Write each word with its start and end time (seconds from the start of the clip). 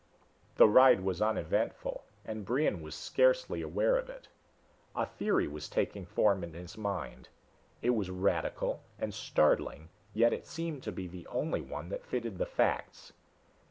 The 0.55 0.67
ride 0.67 1.01
was 1.01 1.21
uneventful, 1.21 2.03
and 2.25 2.43
Brion 2.43 2.81
was 2.81 2.95
scarcely 2.95 3.61
aware 3.61 3.97
of 3.97 4.09
it. 4.09 4.29
A 4.95 5.05
theory 5.05 5.47
was 5.47 5.69
taking 5.69 6.07
form 6.07 6.43
in 6.43 6.55
his 6.55 6.75
mind. 6.75 7.29
It 7.83 7.91
was 7.91 8.09
radical 8.09 8.81
and 8.97 9.13
startling 9.13 9.89
yet 10.15 10.33
it 10.33 10.47
seemed 10.47 10.81
to 10.85 10.91
be 10.91 11.05
the 11.07 11.27
only 11.27 11.61
one 11.61 11.89
that 11.89 12.03
fitted 12.07 12.39
the 12.39 12.47
facts. 12.47 13.13